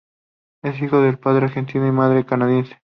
Es 0.63 0.81
hijo 0.81 0.99
de 1.01 1.15
padre 1.15 1.45
argentino 1.45 1.85
y 1.85 1.91
madre 1.91 2.25
canadiense. 2.25 2.75